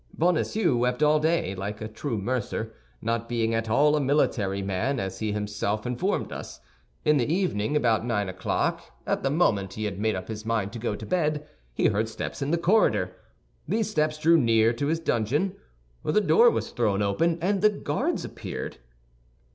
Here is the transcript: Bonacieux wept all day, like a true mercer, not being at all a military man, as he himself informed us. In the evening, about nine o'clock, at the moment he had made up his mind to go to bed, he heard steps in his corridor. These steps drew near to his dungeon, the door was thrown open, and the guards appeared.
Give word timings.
Bonacieux 0.17 0.75
wept 0.75 1.03
all 1.03 1.19
day, 1.19 1.53
like 1.53 1.79
a 1.79 1.87
true 1.87 2.17
mercer, 2.17 2.73
not 3.03 3.29
being 3.29 3.53
at 3.53 3.69
all 3.69 3.95
a 3.95 4.01
military 4.01 4.63
man, 4.63 4.99
as 4.99 5.19
he 5.19 5.31
himself 5.31 5.85
informed 5.85 6.31
us. 6.31 6.59
In 7.05 7.17
the 7.17 7.31
evening, 7.31 7.75
about 7.77 8.03
nine 8.03 8.27
o'clock, 8.27 8.81
at 9.05 9.21
the 9.21 9.29
moment 9.29 9.73
he 9.75 9.83
had 9.83 9.99
made 9.99 10.15
up 10.15 10.27
his 10.27 10.43
mind 10.43 10.73
to 10.73 10.79
go 10.79 10.95
to 10.95 11.05
bed, 11.05 11.47
he 11.75 11.85
heard 11.85 12.09
steps 12.09 12.41
in 12.41 12.51
his 12.51 12.61
corridor. 12.61 13.15
These 13.67 13.91
steps 13.91 14.17
drew 14.17 14.39
near 14.39 14.73
to 14.73 14.87
his 14.87 14.99
dungeon, 14.99 15.55
the 16.03 16.19
door 16.19 16.49
was 16.49 16.71
thrown 16.71 17.03
open, 17.03 17.37
and 17.39 17.61
the 17.61 17.69
guards 17.69 18.25
appeared. 18.25 18.77